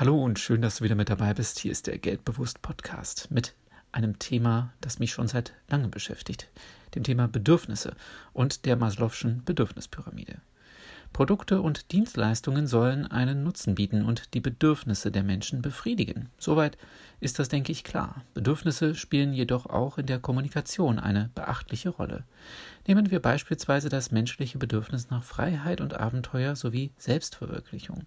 [0.00, 1.58] Hallo und schön, dass du wieder mit dabei bist.
[1.58, 3.54] Hier ist der Geldbewusst Podcast mit
[3.92, 6.48] einem Thema, das mich schon seit langem beschäftigt,
[6.94, 7.94] dem Thema Bedürfnisse
[8.32, 10.40] und der Maslow'schen Bedürfnispyramide.
[11.12, 16.30] Produkte und Dienstleistungen sollen einen Nutzen bieten und die Bedürfnisse der Menschen befriedigen.
[16.38, 16.78] Soweit
[17.20, 18.24] ist das, denke ich, klar.
[18.32, 22.24] Bedürfnisse spielen jedoch auch in der Kommunikation eine beachtliche Rolle.
[22.86, 28.06] Nehmen wir beispielsweise das menschliche Bedürfnis nach Freiheit und Abenteuer sowie Selbstverwirklichung.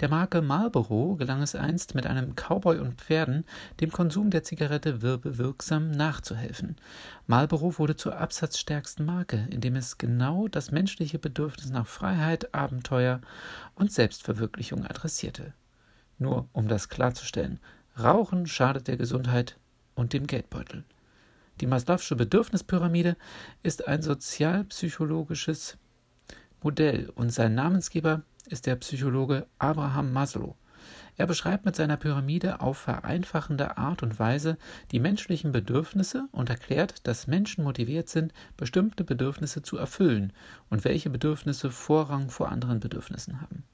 [0.00, 3.44] Der Marke Marlboro gelang es einst mit einem Cowboy und Pferden
[3.80, 6.76] dem Konsum der Zigarette wirbewirksam nachzuhelfen.
[7.26, 13.20] Marlboro wurde zur absatzstärksten Marke, indem es genau das menschliche Bedürfnis nach Freiheit, Abenteuer
[13.74, 15.54] und Selbstverwirklichung adressierte.
[16.18, 17.58] Nur um das klarzustellen,
[17.98, 19.58] Rauchen schadet der Gesundheit
[19.94, 20.84] und dem Geldbeutel.
[21.60, 23.16] Die Maslow'sche Bedürfnispyramide
[23.62, 25.76] ist ein sozialpsychologisches
[26.62, 30.56] Modell und sein Namensgeber ist der Psychologe Abraham Maslow.
[31.16, 34.56] Er beschreibt mit seiner Pyramide auf vereinfachende Art und Weise
[34.90, 40.32] die menschlichen Bedürfnisse und erklärt, dass Menschen motiviert sind, bestimmte Bedürfnisse zu erfüllen
[40.70, 43.64] und welche Bedürfnisse Vorrang vor anderen Bedürfnissen haben.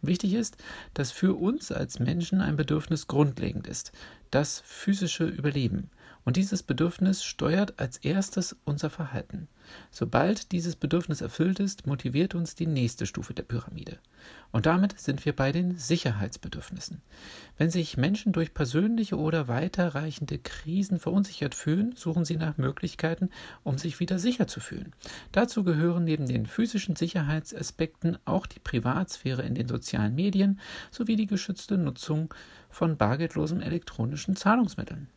[0.00, 0.56] Wichtig ist,
[0.94, 3.92] dass für uns als Menschen ein Bedürfnis grundlegend ist,
[4.30, 5.90] das physische Überleben.
[6.28, 9.48] Und dieses Bedürfnis steuert als erstes unser Verhalten.
[9.90, 13.98] Sobald dieses Bedürfnis erfüllt ist, motiviert uns die nächste Stufe der Pyramide.
[14.52, 17.00] Und damit sind wir bei den Sicherheitsbedürfnissen.
[17.56, 23.30] Wenn sich Menschen durch persönliche oder weiterreichende Krisen verunsichert fühlen, suchen sie nach Möglichkeiten,
[23.64, 24.92] um sich wieder sicher zu fühlen.
[25.32, 31.26] Dazu gehören neben den physischen Sicherheitsaspekten auch die Privatsphäre in den sozialen Medien sowie die
[31.26, 32.34] geschützte Nutzung
[32.68, 35.08] von bargeldlosen elektronischen Zahlungsmitteln.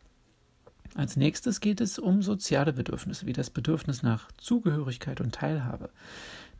[0.93, 5.89] Als nächstes geht es um soziale Bedürfnisse, wie das Bedürfnis nach Zugehörigkeit und Teilhabe.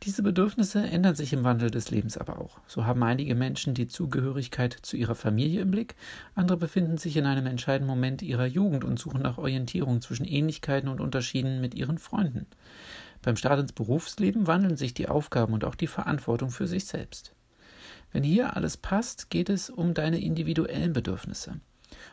[0.04, 2.58] Diese Bedürfnisse ändern sich im Wandel des Lebens aber auch.
[2.66, 5.96] So haben einige Menschen die Zugehörigkeit zu ihrer Familie im Blick,
[6.34, 10.88] andere befinden sich in einem entscheidenden Moment ihrer Jugend und suchen nach Orientierung zwischen Ähnlichkeiten
[10.88, 12.46] und Unterschieden mit ihren Freunden.
[13.20, 17.34] Beim Start ins Berufsleben wandeln sich die Aufgaben und auch die Verantwortung für sich selbst.
[18.12, 21.60] Wenn hier alles passt, geht es um deine individuellen Bedürfnisse.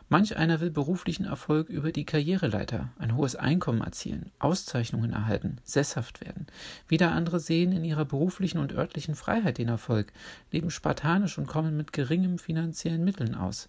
[0.08, 6.20] Manch einer will beruflichen Erfolg über die Karriereleiter, ein hohes Einkommen erzielen, Auszeichnungen erhalten, sesshaft
[6.20, 6.46] werden.
[6.88, 10.12] Wieder andere sehen in ihrer beruflichen und örtlichen Freiheit den Erfolg,
[10.50, 13.68] leben spartanisch und kommen mit geringem finanziellen Mitteln aus.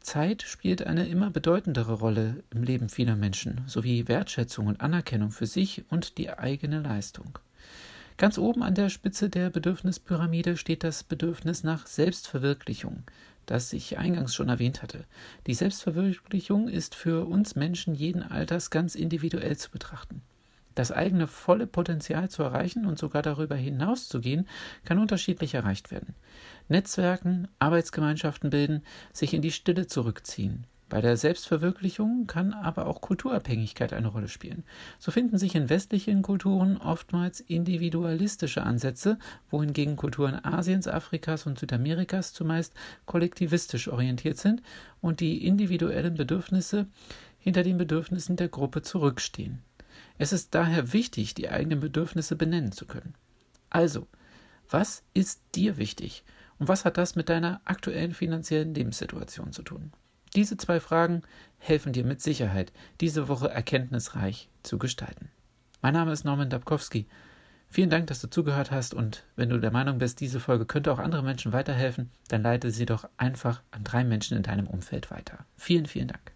[0.00, 5.46] Zeit spielt eine immer bedeutendere Rolle im Leben vieler Menschen, sowie Wertschätzung und Anerkennung für
[5.46, 7.38] sich und die eigene Leistung.
[8.18, 13.04] Ganz oben an der Spitze der Bedürfnispyramide steht das Bedürfnis nach Selbstverwirklichung
[13.46, 15.04] das ich eingangs schon erwähnt hatte.
[15.46, 20.22] Die Selbstverwirklichung ist für uns Menschen jeden Alters ganz individuell zu betrachten.
[20.74, 24.48] Das eigene volle Potenzial zu erreichen und sogar darüber hinaus zu gehen,
[24.84, 26.14] kann unterschiedlich erreicht werden.
[26.68, 28.82] Netzwerken, Arbeitsgemeinschaften bilden,
[29.12, 34.62] sich in die Stille zurückziehen, bei der Selbstverwirklichung kann aber auch Kulturabhängigkeit eine Rolle spielen.
[34.98, 42.34] So finden sich in westlichen Kulturen oftmals individualistische Ansätze, wohingegen Kulturen Asiens, Afrikas und Südamerikas
[42.34, 42.74] zumeist
[43.06, 44.60] kollektivistisch orientiert sind
[45.00, 46.88] und die individuellen Bedürfnisse
[47.38, 49.62] hinter den Bedürfnissen der Gruppe zurückstehen.
[50.18, 53.14] Es ist daher wichtig, die eigenen Bedürfnisse benennen zu können.
[53.70, 54.08] Also,
[54.68, 56.22] was ist dir wichtig
[56.58, 59.90] und was hat das mit deiner aktuellen finanziellen Lebenssituation zu tun?
[60.34, 61.22] Diese zwei Fragen
[61.58, 65.30] helfen dir mit Sicherheit, diese Woche erkenntnisreich zu gestalten.
[65.82, 67.06] Mein Name ist Norman Dabkowski.
[67.68, 70.92] Vielen Dank, dass du zugehört hast und wenn du der Meinung bist, diese Folge könnte
[70.92, 75.10] auch anderen Menschen weiterhelfen, dann leite sie doch einfach an drei Menschen in deinem Umfeld
[75.10, 75.44] weiter.
[75.56, 76.31] Vielen, vielen Dank.